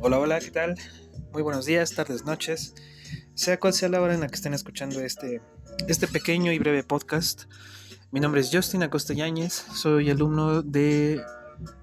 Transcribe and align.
Hola, 0.00 0.20
hola, 0.20 0.38
¿qué 0.38 0.52
tal? 0.52 0.76
Muy 1.32 1.42
buenos 1.42 1.66
días, 1.66 1.92
tardes, 1.92 2.24
noches. 2.24 2.72
Sea 3.34 3.58
cual 3.58 3.72
sea 3.72 3.88
la 3.88 4.00
hora 4.00 4.14
en 4.14 4.20
la 4.20 4.28
que 4.28 4.36
estén 4.36 4.54
escuchando 4.54 5.00
este, 5.00 5.42
este 5.88 6.06
pequeño 6.06 6.52
y 6.52 6.58
breve 6.60 6.84
podcast. 6.84 7.46
Mi 8.12 8.20
nombre 8.20 8.40
es 8.40 8.50
Justin 8.52 8.84
Acosta 8.84 9.12
Yáñez, 9.12 9.52
soy 9.52 10.08
alumno 10.08 10.62
de 10.62 11.20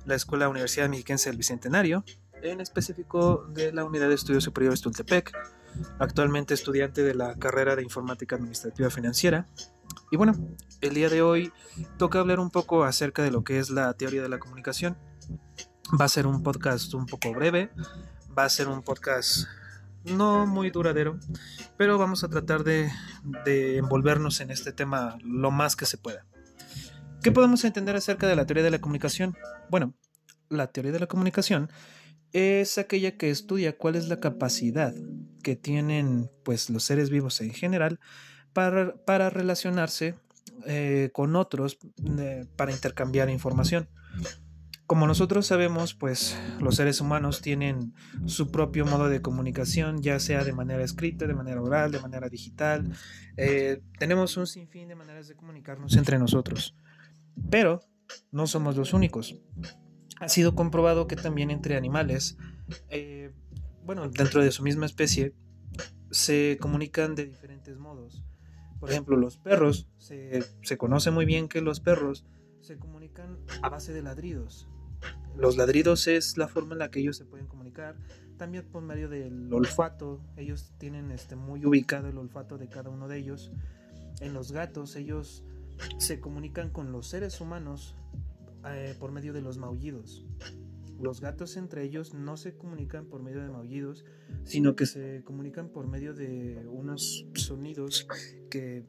la 0.06 0.16
Escuela 0.16 0.48
Universidad 0.48 0.88
Mexiquense 0.88 1.30
del 1.30 1.38
Bicentenario, 1.38 2.06
en 2.42 2.62
específico 2.62 3.47
de 3.49 3.74
la 3.74 3.83
Unidad 3.83 4.08
de 4.08 4.16
Estudios 4.16 4.46
Superiores 4.46 4.79
Tultepec, 4.79 5.34
actualmente 6.00 6.54
estudiante 6.54 7.04
de 7.04 7.16
la 7.16 7.36
carrera 7.36 7.76
de 7.76 7.84
Informática 7.84 8.38
Administrativa 8.38 8.90
Financiera. 8.90 9.46
Y 10.10 10.16
bueno, 10.16 10.34
el 10.79 10.94
día 10.94 11.10
de 11.10 11.22
hoy 11.22 11.52
toca 11.97 12.20
hablar 12.20 12.40
un 12.40 12.50
poco 12.50 12.86
acerca 12.86 13.24
de 13.24 13.32
lo 13.32 13.44
que 13.44 13.60
es 13.60 13.70
la 13.70 13.94
teoría 13.94 14.22
de 14.22 14.29
la 14.29 14.40
comunicación. 14.40 14.97
Va 15.94 16.05
a 16.05 16.09
ser 16.09 16.26
un 16.26 16.41
podcast 16.41 16.94
un 16.95 17.05
poco 17.05 17.31
breve, 17.34 17.70
va 18.38 18.45
a 18.45 18.49
ser 18.49 18.67
un 18.67 18.81
podcast 18.81 19.45
no 20.03 20.45
muy 20.48 20.70
duradero, 20.71 21.20
pero 21.77 21.98
vamos 21.98 22.23
a 22.23 22.30
tratar 22.30 22.63
de, 22.63 22.89
envolvernos 23.77 24.41
en 24.41 24.52
este 24.52 24.71
tema 24.71 25.17
lo 25.23 25.52
más 25.52 25.75
que 25.75 25.85
se 25.85 25.98
pueda. 25.98 26.25
¿Qué 27.21 27.31
podemos 27.31 27.63
entender 27.66 27.95
acerca 27.95 28.27
de 28.27 28.35
la 28.35 28.45
teoría 28.45 28.63
de 28.63 28.71
la 28.71 28.81
comunicación? 28.81 29.35
Bueno, 29.70 29.94
la 30.49 30.67
teoría 30.67 30.91
de 30.91 30.99
la 30.99 31.08
comunicación 31.08 31.70
es 32.33 32.77
aquella 32.77 33.17
que 33.17 33.30
estudia 33.30 33.77
cuál 33.77 33.95
es 33.95 34.08
la 34.08 34.20
capacidad 34.20 34.94
que 35.44 35.55
tienen 35.55 36.30
pues 36.44 36.70
los 36.70 36.83
seres 36.83 37.09
vivos 37.09 37.41
en 37.41 37.53
general 37.53 37.99
para, 38.53 38.95
para 39.05 39.30
relacionarse 39.30 40.16
eh, 40.66 41.09
con 41.13 41.36
otros 41.36 41.77
eh, 42.20 42.45
para 42.55 42.72
intercambiar 42.72 43.30
información. 43.30 43.88
Como 44.88 45.07
nosotros 45.07 45.48
sabemos, 45.48 45.95
pues 45.95 46.38
los 46.59 46.75
seres 46.75 47.02
humanos 47.02 47.41
tienen 47.41 47.94
su 48.25 48.52
propio 48.52 48.85
modo 48.85 49.09
de 49.09 49.20
comunicación, 49.20 50.03
ya 50.03 50.20
sea 50.20 50.44
de 50.44 50.53
manera 50.53 50.84
escrita, 50.84 51.25
de 51.25 51.33
manera 51.33 51.59
oral, 51.59 51.91
de 51.91 52.00
manera 52.00 52.30
digital. 52.30 52.91
Eh, 53.36 53.81
tenemos 53.97 54.38
un 54.38 54.45
sinfín 54.45 54.88
de 54.88 54.95
maneras 54.95 55.28
de 55.28 55.36
comunicarnos 55.36 55.95
entre 55.95 56.19
nosotros. 56.19 56.75
Pero 57.50 57.80
no 58.31 58.45
somos 58.45 58.78
los 58.78 58.94
únicos. 58.94 59.36
Ha 60.19 60.30
sido 60.30 60.53
comprobado 60.53 61.08
que 61.08 61.16
también 61.16 61.50
entre 61.50 61.78
animales, 61.78 62.38
eh, 62.89 63.33
bueno, 63.83 64.08
dentro 64.09 64.44
de 64.44 64.52
su 64.52 64.61
misma 64.61 64.86
especie, 64.86 65.33
se 66.11 66.59
comunican 66.61 67.16
de 67.16 67.25
diferentes 67.25 67.78
modos. 67.80 68.23
Por 68.80 68.91
ejemplo, 68.91 69.17
los 69.17 69.38
perros, 69.38 69.89
se, 69.97 70.44
se 70.61 70.78
conoce 70.78 71.09
muy 71.09 71.25
bien 71.25 71.47
que 71.47 71.61
los 71.61 71.80
perros 71.80 72.23
se 72.61 72.78
comunican 72.78 73.39
a 73.63 73.69
base 73.69 73.94
de 73.94 74.03
ladridos. 74.03 74.69
Los 75.38 75.58
ladridos 75.58 76.08
es 76.08 76.38
la 76.38 76.47
forma 76.47 76.73
en 76.73 76.80
la 76.80 76.91
que 76.91 77.00
ellos 77.00 77.17
se 77.17 77.25
pueden 77.25 77.47
comunicar. 77.47 77.95
También 78.38 78.66
por 78.66 78.81
medio 78.81 79.09
del 79.09 79.53
olfato. 79.53 80.22
Ellos 80.38 80.73
tienen 80.78 81.11
este, 81.11 81.36
muy 81.36 81.66
ubicado 81.66 82.08
el 82.08 82.17
olfato 82.17 82.58
de 82.58 82.67
cada 82.67 82.89
uno 82.89 83.08
de 83.08 83.17
ellos. 83.17 83.52
En 84.22 84.33
los 84.33 84.52
gatos, 84.52 84.95
ellos 84.95 85.44
se 85.97 86.19
comunican 86.19 86.69
con 86.69 86.91
los 86.91 87.08
seres 87.08 87.41
humanos 87.41 87.95
eh, 88.67 88.95
por 89.00 89.11
medio 89.11 89.33
de 89.33 89.41
los 89.41 89.58
maullidos. 89.58 90.25
Los 91.00 91.19
gatos 91.19 91.58
entre 91.58 91.83
ellos 91.83 92.13
no 92.13 92.38
se 92.38 92.56
comunican 92.56 93.06
por 93.06 93.22
medio 93.22 93.41
de 93.41 93.50
maullidos, 93.50 94.06
sino 94.45 94.75
que 94.75 94.86
se 94.86 95.23
comunican 95.25 95.67
por 95.69 95.88
medio 95.88 96.13
de 96.13 96.66
unos 96.69 97.25
sonidos 97.33 98.08
que 98.50 98.86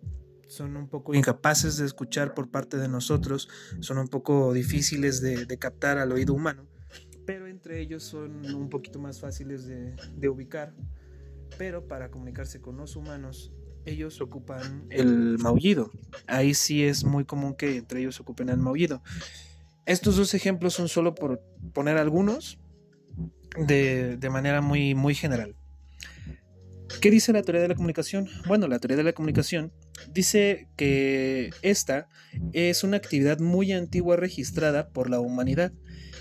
son 0.46 0.76
un 0.76 0.88
poco 0.88 1.14
incapaces 1.14 1.76
de 1.76 1.86
escuchar 1.86 2.34
por 2.34 2.50
parte 2.50 2.76
de 2.76 2.88
nosotros, 2.88 3.48
son 3.80 3.98
un 3.98 4.08
poco 4.08 4.52
difíciles 4.52 5.20
de, 5.20 5.46
captar 5.58 5.98
al 5.98 6.12
oído 6.12 6.34
humano, 6.34 6.66
pero 7.24 7.46
entre 7.46 7.80
ellos 7.80 8.04
son 8.04 8.54
un 8.54 8.68
poquito 8.68 8.98
más 8.98 9.20
fáciles 9.20 9.66
de, 9.66 10.28
ubicar. 10.28 10.74
Pero 11.58 11.86
para 11.86 12.10
comunicarse 12.10 12.60
con 12.60 12.76
los 12.76 12.96
humanos, 12.96 13.52
ellos 13.84 14.20
ocupan 14.20 14.86
el 14.90 15.38
maullido. 15.38 15.90
Ahí 16.26 16.54
sí 16.54 16.84
es 16.84 17.04
muy 17.04 17.24
común 17.24 17.54
que 17.54 17.76
entre 17.76 18.00
ellos 18.00 18.20
ocupen 18.20 18.48
el 18.48 18.58
maullido. 18.58 19.02
Estos 19.86 20.16
dos 20.16 20.34
ejemplos 20.34 20.74
son 20.74 20.88
solo 20.88 21.14
por 21.14 21.40
poner 21.72 21.96
algunos 21.96 22.58
de, 23.56 24.16
de 24.16 24.30
manera 24.30 24.60
muy, 24.60 24.94
muy 24.94 25.14
general. 25.14 25.54
¿Qué 27.00 27.10
dice 27.10 27.32
la 27.32 27.42
teoría 27.42 27.62
de 27.62 27.68
la 27.68 27.74
comunicación? 27.74 28.28
Bueno, 28.46 28.68
la 28.68 28.78
teoría 28.78 28.96
de 28.96 29.02
la 29.02 29.12
comunicación 29.12 29.72
dice 30.12 30.68
que 30.76 31.50
esta 31.62 32.08
es 32.52 32.84
una 32.84 32.96
actividad 32.96 33.38
muy 33.40 33.72
antigua 33.72 34.16
registrada 34.16 34.88
por 34.88 35.10
la 35.10 35.20
humanidad 35.20 35.72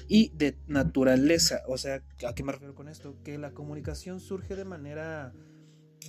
y 0.07 0.31
de 0.35 0.57
naturaleza. 0.67 1.61
O 1.67 1.77
sea, 1.77 2.01
¿a 2.27 2.35
qué 2.35 2.43
me 2.43 2.51
refiero 2.51 2.75
con 2.75 2.87
esto? 2.87 3.15
Que 3.23 3.37
la 3.37 3.51
comunicación 3.51 4.19
surge 4.19 4.55
de 4.55 4.65
manera 4.65 5.33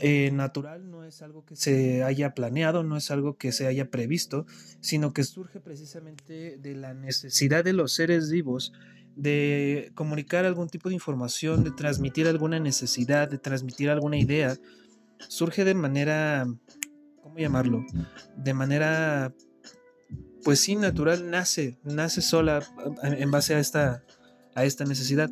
eh, 0.00 0.30
natural, 0.30 0.90
no 0.90 1.04
es 1.04 1.22
algo 1.22 1.44
que 1.44 1.56
se 1.56 2.02
haya 2.02 2.34
planeado, 2.34 2.82
no 2.82 2.96
es 2.96 3.10
algo 3.10 3.36
que 3.36 3.52
se 3.52 3.66
haya 3.66 3.90
previsto, 3.90 4.46
sino 4.80 5.12
que 5.12 5.24
surge 5.24 5.60
precisamente 5.60 6.58
de 6.58 6.74
la 6.74 6.92
necesidad 6.92 7.64
de 7.64 7.72
los 7.72 7.94
seres 7.94 8.30
vivos 8.30 8.72
de 9.16 9.90
comunicar 9.94 10.44
algún 10.44 10.68
tipo 10.68 10.90
de 10.90 10.94
información, 10.94 11.64
de 11.64 11.70
transmitir 11.70 12.28
alguna 12.28 12.60
necesidad, 12.60 13.28
de 13.28 13.38
transmitir 13.38 13.90
alguna 13.90 14.18
idea, 14.18 14.56
surge 15.26 15.64
de 15.64 15.74
manera, 15.74 16.46
¿cómo 17.22 17.38
llamarlo? 17.38 17.84
De 18.36 18.52
manera, 18.52 19.32
pues 20.44 20.60
sí, 20.60 20.76
natural, 20.76 21.30
nace, 21.30 21.78
nace 21.82 22.20
sola 22.20 22.62
en 23.02 23.30
base 23.30 23.54
a 23.54 23.58
esta, 23.58 24.04
a 24.54 24.64
esta 24.64 24.84
necesidad. 24.84 25.30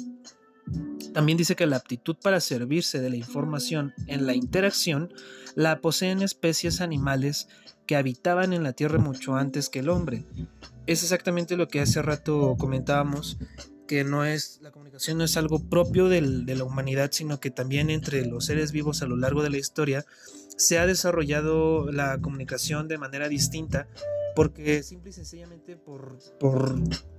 También 1.12 1.37
dice 1.37 1.55
que 1.55 1.66
la 1.66 1.77
aptitud 1.77 2.16
para 2.21 2.41
servirse 2.41 3.01
de 3.01 3.11
la 3.11 3.16
información 3.16 3.93
en 4.06 4.27
la 4.27 4.34
interacción 4.34 5.12
la 5.55 5.81
poseen 5.81 6.22
especies 6.22 6.81
animales 6.81 7.49
que 7.87 7.97
habitaban 7.97 8.55
en 8.55 8.62
la 8.62 8.72
Tierra 8.72 8.99
mucho 8.99 9.37
antes 9.37 9.69
que 9.69 9.81
el 9.81 9.91
hombre. 9.91 10.25
Es 10.87 11.03
exactamente 11.03 11.59
lo 11.59 11.69
que 11.69 11.81
hace 11.81 12.01
rato 12.01 12.56
comentábamos 12.59 13.37
que 13.87 14.05
no 14.05 14.25
es, 14.25 14.59
la 14.62 14.71
comunicación 14.71 15.19
no 15.19 15.25
es 15.25 15.37
algo 15.37 15.59
propio 15.59 16.09
de 16.09 16.21
la 16.21 16.65
humanidad, 16.65 17.11
sino 17.12 17.41
que 17.41 17.50
también 17.50 17.91
entre 17.91 18.25
los 18.25 18.47
seres 18.47 18.72
vivos 18.72 19.03
a 19.03 19.06
lo 19.06 19.17
largo 19.17 19.43
de 19.43 19.50
la 19.50 19.59
historia 19.59 20.05
se 20.56 20.78
ha 20.78 20.87
desarrollado 20.87 21.91
la 21.91 22.19
comunicación 22.21 22.89
de 22.89 22.99
manera 22.99 23.28
distinta, 23.28 23.89
porque 24.37 24.83
simple 24.83 25.11
y 25.11 25.12
sencillamente 25.12 25.77
por, 25.77 26.19
por 26.39 26.75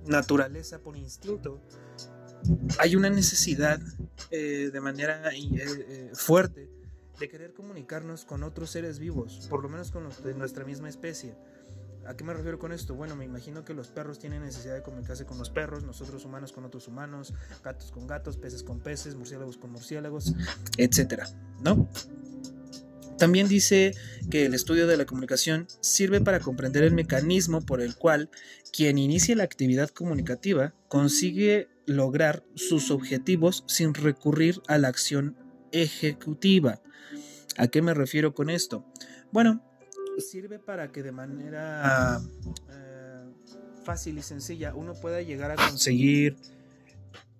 naturaleza, 0.06 0.80
por 0.80 0.96
instinto, 0.96 1.60
hay 2.78 2.96
una 2.96 3.10
necesidad 3.10 3.80
eh, 4.30 4.70
de 4.72 4.80
manera 4.80 5.30
eh, 5.32 5.40
eh, 5.60 6.10
fuerte 6.14 6.70
de 7.18 7.28
querer 7.28 7.54
comunicarnos 7.54 8.24
con 8.24 8.42
otros 8.42 8.70
seres 8.70 8.98
vivos, 8.98 9.46
por 9.48 9.62
lo 9.62 9.68
menos 9.68 9.90
con 9.90 10.04
los 10.04 10.22
de 10.22 10.34
nuestra 10.34 10.64
misma 10.64 10.88
especie. 10.88 11.34
¿A 12.04 12.16
qué 12.16 12.24
me 12.24 12.34
refiero 12.34 12.58
con 12.58 12.72
esto? 12.72 12.94
Bueno, 12.94 13.16
me 13.16 13.24
imagino 13.24 13.64
que 13.64 13.74
los 13.74 13.88
perros 13.88 14.18
tienen 14.18 14.42
necesidad 14.42 14.74
de 14.74 14.82
comunicarse 14.82 15.24
con 15.24 15.38
los 15.38 15.50
perros, 15.50 15.84
nosotros 15.84 16.24
humanos 16.24 16.52
con 16.52 16.64
otros 16.64 16.86
humanos, 16.88 17.34
gatos 17.64 17.90
con 17.90 18.06
gatos, 18.06 18.36
peces 18.36 18.62
con 18.62 18.80
peces, 18.80 19.14
murciélagos 19.16 19.56
con 19.56 19.72
murciélagos, 19.72 20.34
etcétera, 20.76 21.28
¿no? 21.62 21.88
También 23.18 23.48
dice 23.48 23.94
que 24.30 24.44
el 24.44 24.54
estudio 24.54 24.86
de 24.86 24.96
la 24.96 25.06
comunicación 25.06 25.66
sirve 25.80 26.20
para 26.20 26.40
comprender 26.40 26.82
el 26.82 26.92
mecanismo 26.92 27.64
por 27.64 27.80
el 27.80 27.96
cual 27.96 28.30
quien 28.72 28.98
inicia 28.98 29.34
la 29.34 29.44
actividad 29.44 29.88
comunicativa 29.88 30.74
consigue 30.88 31.68
lograr 31.86 32.44
sus 32.54 32.90
objetivos 32.90 33.64
sin 33.66 33.94
recurrir 33.94 34.60
a 34.68 34.76
la 34.76 34.88
acción 34.88 35.36
ejecutiva. 35.72 36.82
¿A 37.56 37.68
qué 37.68 37.80
me 37.80 37.94
refiero 37.94 38.34
con 38.34 38.50
esto? 38.50 38.84
Bueno, 39.32 39.64
sirve 40.18 40.58
para 40.58 40.92
que 40.92 41.02
de 41.02 41.12
manera 41.12 42.20
eh, 42.70 43.24
fácil 43.84 44.18
y 44.18 44.22
sencilla 44.22 44.74
uno 44.74 44.94
pueda 44.94 45.22
llegar 45.22 45.50
a 45.50 45.56
conseguir 45.56 46.36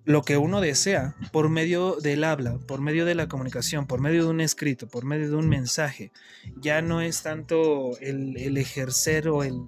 lo 0.06 0.22
que 0.22 0.36
uno 0.36 0.60
desea 0.60 1.16
por 1.32 1.48
medio 1.48 1.96
del 1.96 2.22
habla, 2.22 2.58
por 2.58 2.80
medio 2.80 3.04
de 3.04 3.16
la 3.16 3.26
comunicación, 3.28 3.88
por 3.88 4.00
medio 4.00 4.24
de 4.24 4.30
un 4.30 4.40
escrito, 4.40 4.86
por 4.86 5.04
medio 5.04 5.28
de 5.28 5.34
un 5.34 5.48
mensaje. 5.48 6.12
Ya 6.60 6.80
no 6.80 7.00
es 7.00 7.22
tanto 7.22 7.98
el, 7.98 8.56
ejercer 8.56 9.28
o 9.28 9.42
el, 9.42 9.62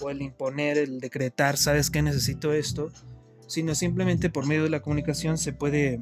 o 0.00 0.08
el 0.08 0.22
imponer, 0.22 0.78
el 0.78 0.98
decretar, 0.98 1.58
sabes 1.58 1.90
que 1.90 2.00
necesito 2.00 2.54
esto, 2.54 2.90
sino 3.46 3.74
simplemente 3.74 4.30
por 4.30 4.46
medio 4.46 4.62
de 4.62 4.70
la 4.70 4.80
comunicación 4.80 5.36
se 5.36 5.52
puede, 5.52 6.00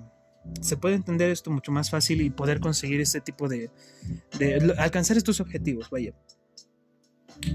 se 0.61 0.77
puede 0.77 0.95
entender 0.95 1.29
esto 1.31 1.51
mucho 1.51 1.73
más 1.73 1.91
fácil 1.91 2.21
y 2.21 2.31
poder 2.31 2.61
conseguir 2.61 3.01
este 3.01 3.21
tipo 3.21 3.49
de, 3.49 3.71
de 4.39 4.73
alcanzar 4.79 5.17
estos 5.17 5.41
objetivos, 5.41 5.91
vaya. 5.91 6.15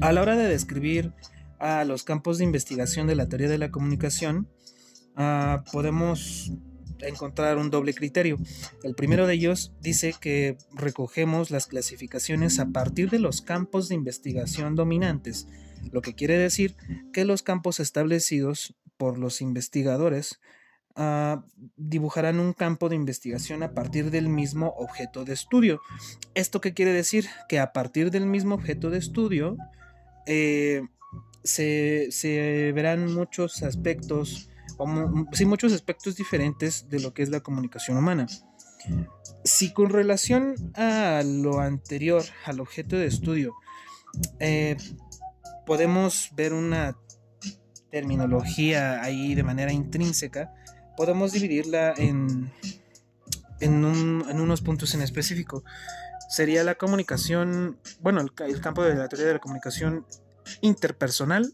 A 0.02 0.12
la 0.12 0.22
hora 0.22 0.36
de 0.36 0.48
describir 0.48 1.14
a 1.60 1.84
los 1.86 2.04
campos 2.04 2.38
de 2.38 2.44
investigación 2.44 3.08
de 3.08 3.16
la 3.16 3.28
teoría 3.28 3.50
de 3.50 3.58
la 3.58 3.72
comunicación, 3.72 4.48
ah, 5.16 5.64
podemos 5.72 6.52
encontrar 7.00 7.58
un 7.58 7.70
doble 7.70 7.94
criterio. 7.94 8.38
El 8.84 8.96
primero 8.96 9.28
de 9.28 9.34
ellos 9.34 9.74
dice 9.82 10.14
que 10.20 10.58
recogemos 10.74 11.52
las 11.52 11.68
clasificaciones 11.68 12.60
a 12.60 12.68
partir 12.68 13.10
de 13.10 13.20
los 13.20 13.42
campos 13.42 13.90
de 13.90 13.96
investigación 13.96 14.76
dominantes, 14.76 15.48
lo 15.92 16.02
que 16.02 16.16
quiere 16.16 16.38
decir 16.38 16.76
que 17.14 17.26
los 17.26 17.44
campos 17.44 17.80
establecidos 17.80 18.76
por 18.98 19.18
los 19.18 19.42
investigadores 19.42 20.40
dibujarán 21.76 22.40
un 22.40 22.54
campo 22.54 22.88
de 22.88 22.96
investigación 22.96 23.64
a 23.64 23.74
partir 23.74 24.12
del 24.12 24.30
mismo 24.30 24.74
objeto 24.78 25.26
de 25.26 25.34
estudio. 25.34 25.82
¿Esto 26.34 26.62
qué 26.62 26.74
quiere 26.74 26.94
decir? 26.94 27.28
Que 27.50 27.60
a 27.60 27.74
partir 27.74 28.12
del 28.12 28.26
mismo 28.26 28.56
objeto 28.56 28.90
de 28.90 29.00
estudio 29.00 29.58
eh, 30.26 30.84
se, 31.44 32.72
verán 32.74 33.14
muchos 33.14 33.62
aspectos, 33.64 34.50
sí, 35.34 35.46
muchos 35.46 35.74
aspectos 35.74 36.16
diferentes 36.16 36.90
de 36.90 37.00
lo 37.00 37.14
que 37.14 37.24
es 37.24 37.30
la 37.30 37.42
comunicación 37.42 37.98
humana. 37.98 38.28
Si 39.44 39.74
con 39.74 39.90
relación 39.90 40.56
a 40.76 41.22
lo 41.26 41.60
anterior, 41.60 42.24
al 42.46 42.60
objeto 42.60 42.96
de 42.96 43.08
estudio, 43.08 43.54
eh, 44.40 44.78
podemos 45.66 46.30
ver 46.36 46.54
una 46.54 46.98
terminología 47.92 49.02
ahí 49.02 49.36
de 49.36 49.44
manera 49.44 49.72
intrínseca, 49.72 50.54
podemos 50.96 51.32
dividirla 51.32 51.94
en, 51.98 52.52
en, 53.60 53.86
unos 53.86 54.62
puntos 54.62 54.94
en 54.94 55.02
específico. 55.02 55.64
Sería 56.30 56.64
la 56.64 56.76
comunicación, 56.76 57.80
bueno, 58.00 58.22
el 58.22 58.62
campo 58.62 58.84
de 58.84 58.96
la 58.96 59.08
teoría 59.08 59.28
de 59.28 59.34
la 59.34 59.40
comunicación 59.40 60.06
interpersonal, 60.62 61.54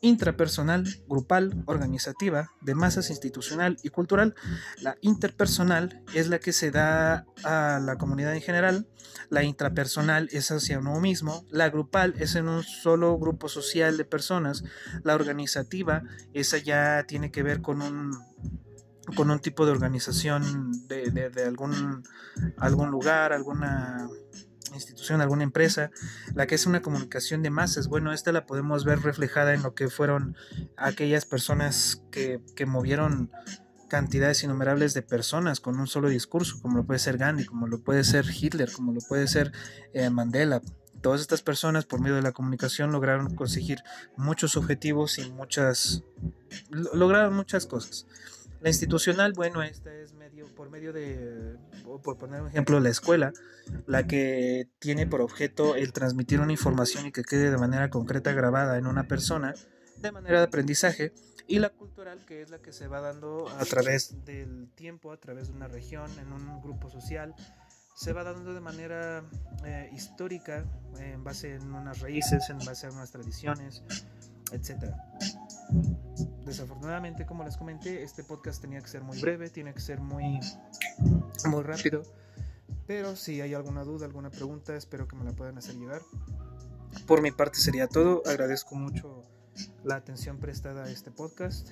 intrapersonal, 0.00 0.84
grupal, 1.08 1.62
organizativa, 1.64 2.50
de 2.60 2.74
masas 2.74 3.08
institucional 3.08 3.78
y 3.82 3.88
cultural. 3.88 4.34
La 4.82 4.96
interpersonal 5.00 6.02
es 6.12 6.28
la 6.28 6.38
que 6.38 6.52
se 6.52 6.70
da 6.70 7.24
a 7.42 7.80
la 7.82 7.96
comunidad 7.96 8.34
en 8.34 8.42
general, 8.42 8.86
la 9.30 9.44
intrapersonal 9.44 10.28
es 10.32 10.50
hacia 10.50 10.78
uno 10.78 11.00
mismo, 11.00 11.46
la 11.50 11.70
grupal 11.70 12.14
es 12.18 12.34
en 12.34 12.48
un 12.48 12.62
solo 12.62 13.18
grupo 13.18 13.48
social 13.48 13.96
de 13.96 14.04
personas, 14.04 14.64
la 15.02 15.14
organizativa, 15.14 16.02
esa 16.34 16.58
ya 16.58 17.04
tiene 17.08 17.30
que 17.30 17.42
ver 17.42 17.62
con 17.62 17.80
un 17.80 18.12
con 19.16 19.30
un 19.30 19.38
tipo 19.38 19.66
de 19.66 19.72
organización 19.72 20.72
de, 20.88 21.32
algún, 21.46 22.02
algún 22.58 22.90
lugar, 22.90 23.32
alguna 23.32 24.08
institución, 24.74 25.20
alguna 25.20 25.44
empresa, 25.44 25.90
la 26.34 26.46
que 26.46 26.54
es 26.54 26.66
una 26.66 26.82
comunicación 26.82 27.42
de 27.42 27.50
masas. 27.50 27.88
Bueno, 27.88 28.12
esta 28.12 28.32
la 28.32 28.46
podemos 28.46 28.84
ver 28.84 29.00
reflejada 29.00 29.54
en 29.54 29.62
lo 29.62 29.74
que 29.74 29.88
fueron 29.88 30.36
aquellas 30.76 31.24
personas 31.24 32.02
que, 32.10 32.40
movieron 32.66 33.30
cantidades 33.88 34.42
innumerables 34.42 34.94
de 34.94 35.02
personas 35.02 35.60
con 35.60 35.78
un 35.78 35.86
solo 35.86 36.08
discurso, 36.08 36.60
como 36.60 36.78
lo 36.78 36.84
puede 36.84 36.98
ser 36.98 37.18
Gandhi, 37.18 37.44
como 37.44 37.68
lo 37.68 37.80
puede 37.82 38.02
ser 38.02 38.24
Hitler, 38.28 38.72
como 38.72 38.92
lo 38.92 39.00
puede 39.00 39.28
ser 39.28 39.52
eh, 39.92 40.10
Mandela. 40.10 40.62
Todas 41.00 41.20
estas 41.20 41.42
personas 41.42 41.84
por 41.84 42.00
medio 42.00 42.16
de 42.16 42.22
la 42.22 42.32
comunicación 42.32 42.90
lograron 42.90 43.34
conseguir 43.34 43.80
muchos 44.16 44.56
objetivos 44.56 45.18
y 45.18 45.30
muchas 45.30 46.02
lograron 46.70 47.34
muchas 47.34 47.66
cosas. 47.66 48.06
La 48.64 48.70
institucional, 48.70 49.34
bueno, 49.34 49.62
esta 49.62 49.94
es 49.94 50.14
medio, 50.14 50.46
por 50.54 50.70
medio 50.70 50.94
de, 50.94 51.58
por 52.02 52.16
poner 52.16 52.40
un 52.40 52.48
ejemplo, 52.48 52.80
la 52.80 52.88
escuela, 52.88 53.30
la 53.86 54.06
que 54.06 54.70
tiene 54.78 55.06
por 55.06 55.20
objeto 55.20 55.74
el 55.74 55.92
transmitir 55.92 56.40
una 56.40 56.52
información 56.52 57.04
y 57.04 57.12
que 57.12 57.24
quede 57.24 57.50
de 57.50 57.58
manera 57.58 57.90
concreta 57.90 58.32
grabada 58.32 58.78
en 58.78 58.86
una 58.86 59.06
persona 59.06 59.54
de 59.98 60.12
manera 60.12 60.38
de 60.38 60.44
aprendizaje, 60.46 61.12
y 61.46 61.58
la 61.58 61.68
cultural, 61.68 62.24
que 62.24 62.40
es 62.40 62.48
la 62.48 62.58
que 62.58 62.72
se 62.72 62.88
va 62.88 63.02
dando 63.02 63.50
a 63.50 63.66
través 63.66 64.24
del 64.24 64.70
tiempo, 64.74 65.12
a 65.12 65.18
través 65.18 65.48
de 65.48 65.52
una 65.52 65.68
región, 65.68 66.10
en 66.18 66.32
un 66.32 66.62
grupo 66.62 66.88
social, 66.88 67.34
se 67.94 68.14
va 68.14 68.24
dando 68.24 68.54
de 68.54 68.62
manera 68.62 69.24
eh, 69.66 69.90
histórica, 69.92 70.64
en 70.98 71.22
base 71.22 71.56
en 71.56 71.70
unas 71.70 72.00
raíces, 72.00 72.48
en 72.48 72.60
base 72.60 72.86
a 72.86 72.92
unas 72.92 73.10
tradiciones, 73.10 73.82
etc. 74.52 74.94
Desafortunadamente, 76.44 77.24
como 77.24 77.44
les 77.44 77.56
comenté, 77.56 78.02
este 78.02 78.22
podcast 78.22 78.60
tenía 78.60 78.80
que 78.80 78.88
ser 78.88 79.02
muy 79.02 79.20
breve, 79.20 79.48
tiene 79.48 79.72
que 79.72 79.80
ser 79.80 80.00
muy, 80.00 80.40
muy 81.46 81.62
rápido. 81.62 82.02
Pero 82.86 83.16
si 83.16 83.40
hay 83.40 83.54
alguna 83.54 83.82
duda, 83.82 84.04
alguna 84.04 84.30
pregunta, 84.30 84.76
espero 84.76 85.08
que 85.08 85.16
me 85.16 85.24
la 85.24 85.32
puedan 85.32 85.56
hacer 85.56 85.74
llegar. 85.76 86.02
Por 87.06 87.22
mi 87.22 87.30
parte 87.30 87.58
sería 87.58 87.86
todo. 87.86 88.22
Agradezco 88.26 88.74
mucho 88.74 89.22
la 89.84 89.96
atención 89.96 90.38
prestada 90.38 90.84
a 90.84 90.90
este 90.90 91.10
podcast. 91.10 91.68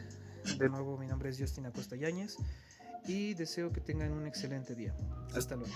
De 0.58 0.68
nuevo, 0.68 0.96
mi 0.98 1.06
nombre 1.06 1.28
es 1.28 1.38
Justina 1.38 1.70
Costa 1.70 1.96
Yáñez 1.96 2.36
y 3.06 3.34
deseo 3.34 3.72
que 3.72 3.80
tengan 3.80 4.12
un 4.12 4.26
excelente 4.26 4.74
día. 4.74 4.94
Hasta 5.34 5.56
luego. 5.56 5.72